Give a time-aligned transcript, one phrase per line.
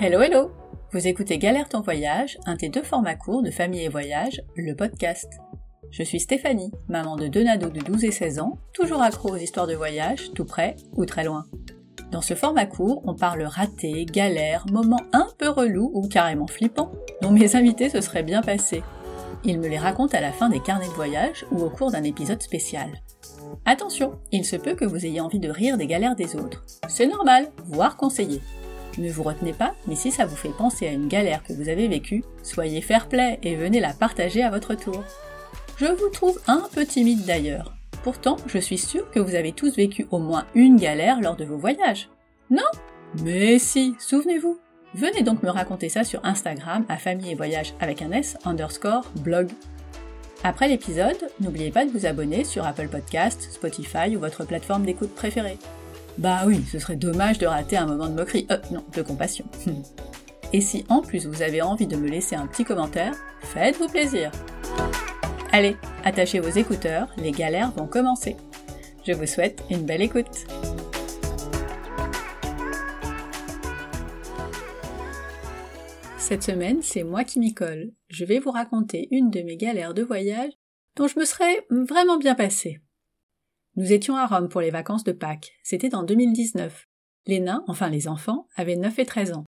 [0.00, 0.52] Hello hello
[0.92, 4.76] Vous écoutez Galère ton voyage, un des deux formats courts de famille et voyage, le
[4.76, 5.40] podcast.
[5.90, 9.36] Je suis Stéphanie, maman de deux nados de 12 et 16 ans, toujours accro aux
[9.38, 11.46] histoires de voyage, tout près ou très loin.
[12.12, 16.92] Dans ce format court, on parle raté, galère, moments un peu relous ou carrément flippants,
[17.20, 18.84] dont mes invités se seraient bien passés.
[19.42, 22.04] Ils me les racontent à la fin des carnets de voyage ou au cours d'un
[22.04, 23.02] épisode spécial.
[23.64, 26.64] Attention, il se peut que vous ayez envie de rire des galères des autres.
[26.86, 28.40] C'est normal, voire conseillé.
[28.96, 31.68] Ne vous retenez pas, mais si ça vous fait penser à une galère que vous
[31.68, 35.04] avez vécue, soyez fair-play et venez la partager à votre tour.
[35.76, 37.74] Je vous trouve un peu timide d'ailleurs.
[38.02, 41.44] Pourtant, je suis sûre que vous avez tous vécu au moins une galère lors de
[41.44, 42.08] vos voyages.
[42.50, 42.62] Non?
[43.22, 44.58] Mais si, souvenez-vous.
[44.94, 49.04] Venez donc me raconter ça sur Instagram à famille et voyage avec un S underscore
[49.20, 49.50] blog.
[50.44, 55.14] Après l'épisode, n'oubliez pas de vous abonner sur Apple Podcast, Spotify ou votre plateforme d'écoute
[55.14, 55.58] préférée.
[56.18, 59.44] Bah oui, ce serait dommage de rater un moment de moquerie, euh, non, de compassion.
[60.52, 64.32] Et si en plus vous avez envie de me laisser un petit commentaire, faites-vous plaisir.
[65.52, 68.36] Allez, attachez vos écouteurs, les galères vont commencer.
[69.06, 70.46] Je vous souhaite une belle écoute.
[76.18, 77.92] Cette semaine, c'est moi qui m'y colle.
[78.08, 80.52] Je vais vous raconter une de mes galères de voyage
[80.96, 82.80] dont je me serais vraiment bien passée.
[83.78, 85.52] Nous étions à Rome pour les vacances de Pâques.
[85.62, 86.88] C'était en 2019.
[87.26, 89.44] Les nains, enfin les enfants, avaient 9 et 13 ans.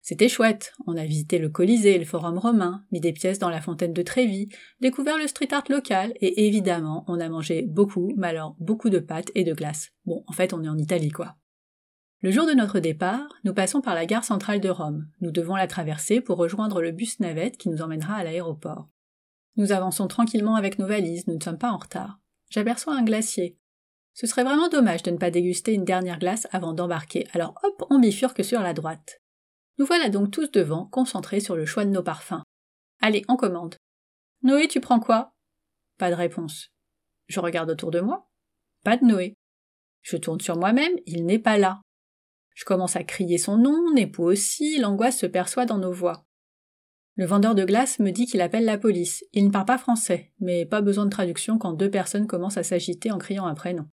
[0.00, 0.74] C'était chouette.
[0.86, 4.02] On a visité le Colisée, le Forum romain, mis des pièces dans la fontaine de
[4.02, 8.90] Trévis, découvert le street art local et évidemment, on a mangé beaucoup, mais alors beaucoup
[8.90, 9.90] de pâtes et de glace.
[10.04, 11.34] Bon, en fait, on est en Italie quoi.
[12.20, 15.08] Le jour de notre départ, nous passons par la gare centrale de Rome.
[15.20, 18.88] Nous devons la traverser pour rejoindre le bus navette qui nous emmènera à l'aéroport.
[19.56, 22.20] Nous avançons tranquillement avec nos valises, nous ne sommes pas en retard.
[22.50, 23.58] J'aperçois un glacier.
[24.14, 27.84] Ce serait vraiment dommage de ne pas déguster une dernière glace avant d'embarquer, alors hop,
[27.90, 29.20] on bifurque sur la droite.
[29.78, 32.42] Nous voilà donc tous devant, concentrés sur le choix de nos parfums.
[33.00, 33.74] Allez, on commande.
[34.42, 35.34] Noé, tu prends quoi?
[35.98, 36.70] Pas de réponse.
[37.26, 38.30] Je regarde autour de moi.
[38.84, 39.34] Pas de Noé.
[40.02, 41.80] Je tourne sur moi-même, il n'est pas là.
[42.54, 46.24] Je commence à crier son nom, Népou aussi, l'angoisse se perçoit dans nos voix.
[47.16, 49.24] Le vendeur de glace me dit qu'il appelle la police.
[49.32, 52.64] Il ne parle pas français, mais pas besoin de traduction quand deux personnes commencent à
[52.64, 53.86] s'agiter en criant un prénom.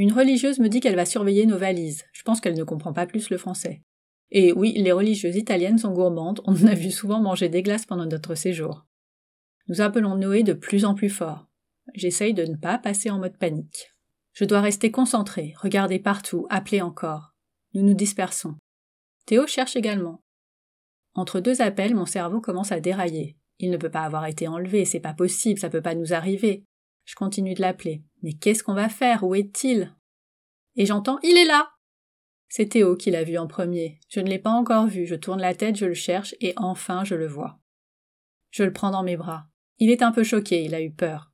[0.00, 2.06] Une religieuse me dit qu'elle va surveiller nos valises.
[2.14, 3.82] Je pense qu'elle ne comprend pas plus le français.
[4.30, 7.84] Et oui, les religieuses italiennes sont gourmandes, on en a vu souvent manger des glaces
[7.84, 8.86] pendant notre séjour.
[9.68, 11.50] Nous appelons Noé de plus en plus fort.
[11.92, 13.94] J'essaye de ne pas passer en mode panique.
[14.32, 17.34] Je dois rester concentré, regarder partout, appeler encore.
[17.74, 18.54] Nous nous dispersons.
[19.26, 20.22] Théo cherche également.
[21.12, 23.36] Entre deux appels, mon cerveau commence à dérailler.
[23.58, 26.64] Il ne peut pas avoir été enlevé, c'est pas possible, ça peut pas nous arriver.
[27.04, 28.02] Je continue de l'appeler.
[28.22, 29.24] Mais qu'est-ce qu'on va faire?
[29.24, 29.94] Où est-il?
[30.76, 31.70] Et j'entends Il est là
[32.48, 33.98] C'est Théo qui l'a vu en premier.
[34.08, 37.04] Je ne l'ai pas encore vu, je tourne la tête, je le cherche, et enfin
[37.04, 37.58] je le vois.
[38.50, 39.46] Je le prends dans mes bras.
[39.78, 41.32] Il est un peu choqué, il a eu peur.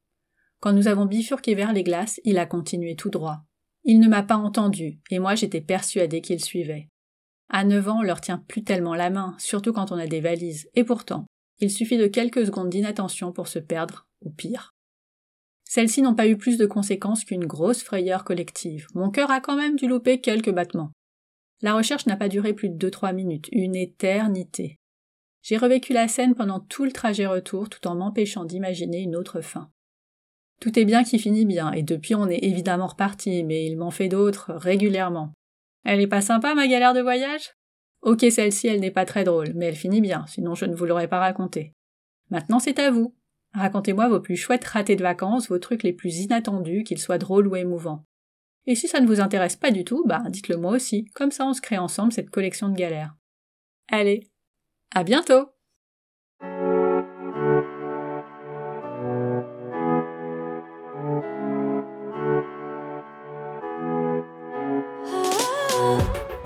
[0.60, 3.42] Quand nous avons bifurqué vers les glaces, il a continué tout droit.
[3.84, 6.88] Il ne m'a pas entendu, et moi j'étais persuadée qu'il suivait.
[7.48, 10.20] À neuf ans, on leur tient plus tellement la main, surtout quand on a des
[10.20, 11.26] valises, et pourtant,
[11.58, 14.74] il suffit de quelques secondes d'inattention pour se perdre, ou pire.
[15.76, 18.86] Celles-ci n'ont pas eu plus de conséquences qu'une grosse frayeur collective.
[18.94, 20.90] Mon cœur a quand même dû louper quelques battements.
[21.60, 24.78] La recherche n'a pas duré plus de deux-trois minutes, une éternité.
[25.42, 29.42] J'ai revécu la scène pendant tout le trajet retour tout en m'empêchant d'imaginer une autre
[29.42, 29.68] fin.
[30.62, 33.90] Tout est bien qui finit bien, et depuis on est évidemment reparti, mais il m'en
[33.90, 35.34] fait d'autres régulièrement.
[35.84, 37.52] Elle est pas sympa ma galère de voyage?
[38.00, 40.86] Ok, celle-ci, elle n'est pas très drôle, mais elle finit bien, sinon je ne vous
[40.86, 41.74] l'aurais pas racontée.
[42.30, 43.14] Maintenant c'est à vous.
[43.56, 47.46] Racontez-moi vos plus chouettes ratés de vacances, vos trucs les plus inattendus, qu'ils soient drôles
[47.46, 48.04] ou émouvants.
[48.66, 51.46] Et si ça ne vous intéresse pas du tout, bah dites-le moi aussi, comme ça
[51.46, 53.14] on se crée ensemble cette collection de galères.
[53.90, 54.28] Allez,
[54.94, 55.48] à bientôt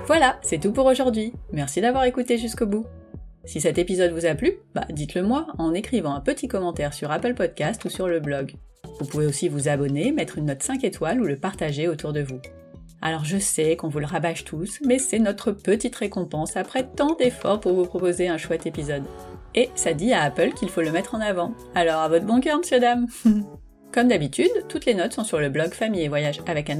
[0.07, 1.33] Voilà, c'est tout pour aujourd'hui.
[1.51, 2.85] Merci d'avoir écouté jusqu'au bout.
[3.45, 7.11] Si cet épisode vous a plu, bah dites-le moi en écrivant un petit commentaire sur
[7.11, 8.53] Apple Podcast ou sur le blog.
[8.99, 12.21] Vous pouvez aussi vous abonner, mettre une note 5 étoiles ou le partager autour de
[12.21, 12.39] vous.
[13.01, 17.15] Alors je sais qu'on vous le rabâche tous, mais c'est notre petite récompense après tant
[17.15, 19.03] d'efforts pour vous proposer un chouette épisode.
[19.55, 21.53] Et ça dit à Apple qu'il faut le mettre en avant.
[21.73, 23.07] Alors à votre bon cœur, monsieur dame
[23.91, 26.77] Comme d'habitude, toutes les notes sont sur le blog famille et voyage avec un.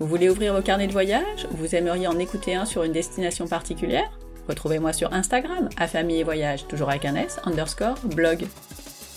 [0.00, 1.46] Vous voulez ouvrir vos carnets de voyage?
[1.52, 4.10] Vous aimeriez en écouter un sur une destination particulière?
[4.48, 8.46] Retrouvez-moi sur Instagram, à famille et voyage, toujours avec un S, underscore, blog.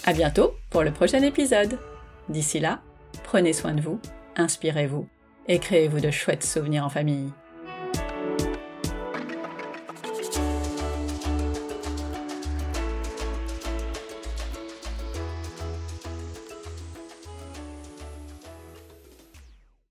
[0.05, 1.77] À bientôt pour le prochain épisode.
[2.27, 2.79] D'ici là,
[3.23, 3.99] prenez soin de vous,
[4.35, 5.07] inspirez-vous
[5.47, 7.31] et créez-vous de chouettes souvenirs en famille.